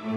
[0.00, 0.16] Hello,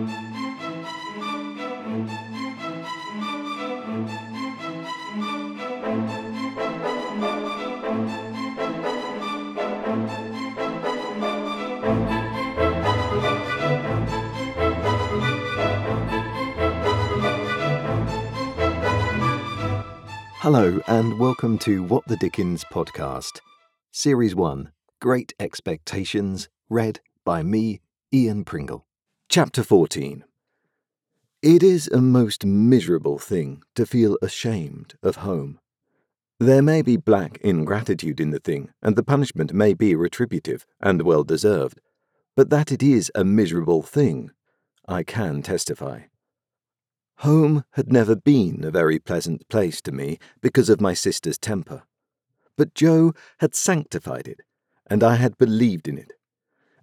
[20.87, 23.39] and welcome to What the Dickens podcast,
[23.91, 27.81] Series 1 Great Expectations, read by me,
[28.13, 28.85] Ian Pringle.
[29.33, 30.25] Chapter 14
[31.41, 35.61] It is a most miserable thing to feel ashamed of home.
[36.37, 41.03] There may be black ingratitude in the thing, and the punishment may be retributive and
[41.03, 41.79] well deserved,
[42.35, 44.31] but that it is a miserable thing,
[44.85, 46.01] I can testify.
[47.19, 51.83] Home had never been a very pleasant place to me because of my sister's temper.
[52.57, 54.41] But Joe had sanctified it,
[54.87, 56.11] and I had believed in it.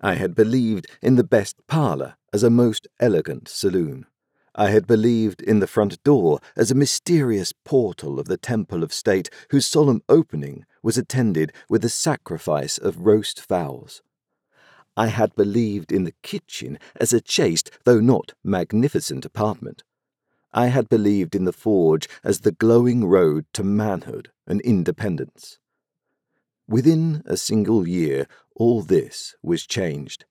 [0.00, 4.06] I had believed in the best parlour as a most elegant saloon.
[4.54, 8.92] I had believed in the front door as a mysterious portal of the temple of
[8.92, 14.02] state whose solemn opening was attended with the sacrifice of roast fowls.
[14.96, 19.84] I had believed in the kitchen as a chaste, though not magnificent apartment.
[20.52, 25.58] I had believed in the forge as the glowing road to manhood and independence.
[26.68, 30.26] Within a single year, all this was changed.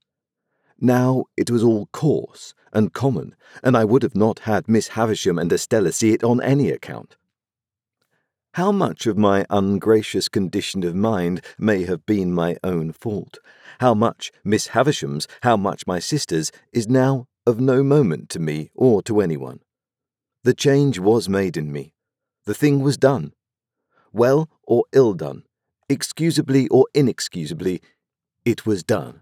[0.79, 5.39] Now it was all coarse and common, and I would have not had Miss Havisham
[5.39, 7.15] and Estella see it on any account.
[8.53, 13.39] How much of my ungracious condition of mind may have been my own fault,
[13.79, 18.69] how much Miss Havisham's, how much my sister's, is now of no moment to me
[18.75, 19.61] or to anyone.
[20.43, 21.93] The change was made in me.
[22.45, 23.33] The thing was done.
[24.11, 25.43] Well or ill done,
[25.89, 27.81] excusably or inexcusably,
[28.45, 29.21] it was done.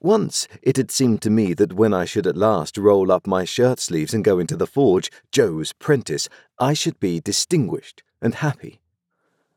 [0.00, 3.44] Once it had seemed to me that when I should at last roll up my
[3.44, 8.80] shirt sleeves and go into the forge, Joe's prentice, I should be distinguished and happy.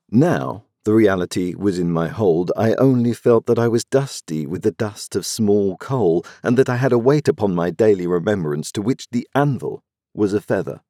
[0.09, 2.51] Now the reality was in my hold.
[2.57, 6.69] I only felt that I was dusty with the dust of small coal, and that
[6.69, 10.81] I had a weight upon my daily remembrance to which the anvil was a feather.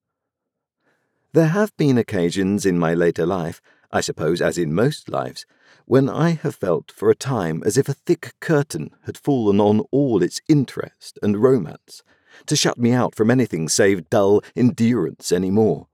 [1.33, 3.61] There have been occasions in my later life,
[3.91, 5.45] I suppose as in most lives,
[5.85, 9.81] when I have felt for a time as if a thick curtain had fallen on
[9.91, 12.03] all its interest and romance,
[12.45, 15.87] to shut me out from anything save dull endurance any more.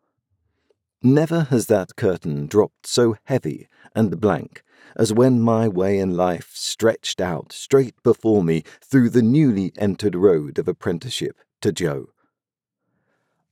[1.02, 4.64] Never has that curtain dropped so heavy and blank
[4.96, 10.16] as when my way in life stretched out straight before me through the newly entered
[10.16, 12.10] road of apprenticeship to Joe.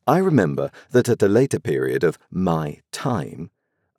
[0.08, 3.50] I remember that at a later period of my time,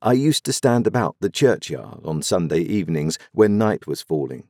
[0.03, 4.45] I used to stand about the churchyard on Sunday evenings when night was falling,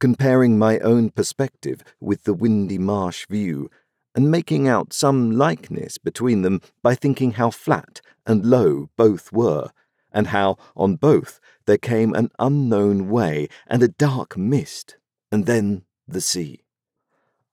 [0.00, 3.70] comparing my own perspective with the windy marsh view
[4.14, 9.70] and making out some likeness between them by thinking how flat and low both were,
[10.10, 14.96] and how on both there came an unknown way and a dark mist,
[15.30, 16.62] and then the sea.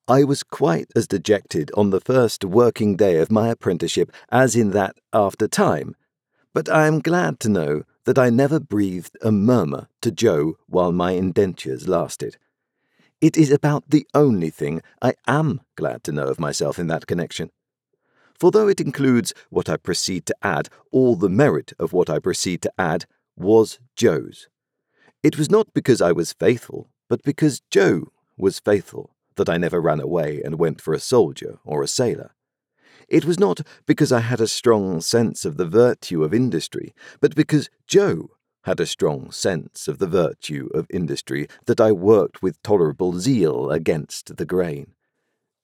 [0.08, 4.72] I was quite as dejected on the first working day of my apprenticeship as in
[4.72, 5.96] that after time,
[6.53, 10.91] but I am glad to know that I never breathed a murmur to Joe while
[10.91, 12.38] my indentures lasted.
[13.22, 17.08] It is about the only thing I am glad to know of myself in that
[17.08, 17.52] connection.
[18.38, 22.19] For though it includes what I proceed to add, all the merit of what I
[22.19, 23.06] proceed to add
[23.38, 24.50] was Joe's.
[25.24, 29.80] It was not because I was faithful, but because Joe was faithful, that I never
[29.80, 32.31] ran away and went for a soldier or a sailor.
[33.08, 37.36] It was not because I had a strong sense of the virtue of industry, but
[37.36, 38.31] because Joe
[38.64, 43.69] had a strong sense of the virtue of industry that I worked with tolerable zeal
[43.72, 44.94] against the grain.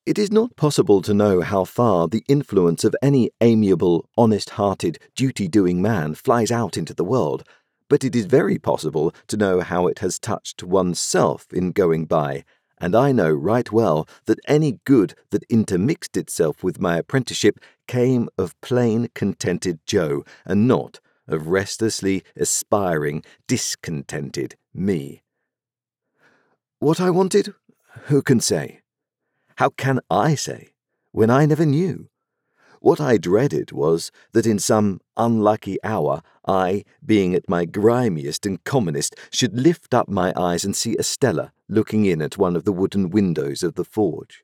[0.06, 4.98] It is not possible to know how far the influence of any amiable, honest hearted,
[5.16, 7.44] duty doing man flies out into the world,
[7.90, 12.06] but it is very possible to know how it has touched one's self in going
[12.06, 12.44] by,
[12.80, 18.30] and I know right well that any good that intermixed itself with my apprenticeship came
[18.38, 25.22] of plain contented Joe, and not of restlessly aspiring, discontented me.
[26.80, 27.54] What I wanted,
[28.06, 28.82] who can say?
[29.58, 30.70] How can I say,
[31.12, 32.10] when I never knew?
[32.82, 38.64] What I dreaded was that in some unlucky hour I, being at my grimiest and
[38.64, 42.72] commonest, should lift up my eyes and see Estella looking in at one of the
[42.72, 44.44] wooden windows of the forge.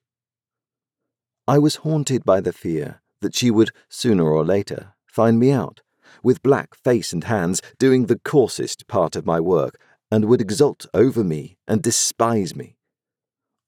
[1.48, 5.82] I was haunted by the fear that she would, sooner or later, find me out,
[6.22, 9.80] with black face and hands, doing the coarsest part of my work,
[10.12, 12.76] and would exult over me and despise me.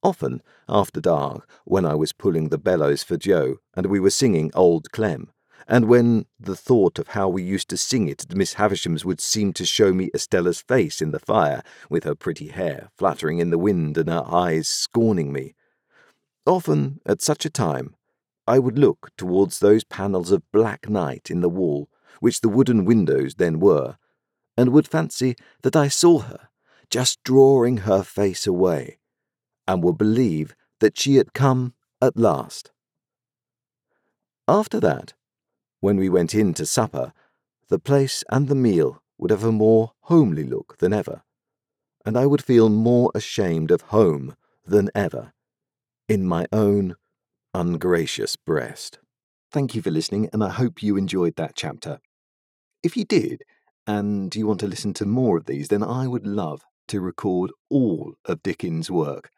[0.07, 4.51] Often, after dark, when I was pulling the bellows for Joe and we were singing
[4.53, 5.33] Old Clem,
[5.67, 9.19] and when the thought of how we used to sing it at Miss Havisham's would
[9.19, 13.49] seem to show me Estella's face in the fire, with her pretty hair fluttering in
[13.49, 15.55] the wind and her eyes scorning me.
[16.45, 17.93] Often, at such a time,
[18.47, 21.89] I would look towards those panels of black night in the wall,
[22.21, 23.97] which the wooden windows then were,
[24.55, 26.47] and would fancy that I saw her,
[26.89, 28.99] just drawing her face away,
[29.67, 32.71] and would believe that she had come at last.
[34.47, 35.13] After that,
[35.79, 37.13] when we went in to supper,
[37.69, 41.23] the place and the meal would have a more homely look than ever,
[42.05, 44.35] and I would feel more ashamed of home
[44.65, 45.33] than ever
[46.07, 46.95] in my own
[47.53, 48.99] ungracious breast.
[49.51, 51.99] Thank you for listening, and I hope you enjoyed that chapter.
[52.83, 53.43] If you did,
[53.85, 57.51] and you want to listen to more of these, then I would love to record
[57.69, 59.31] all of Dickens' work,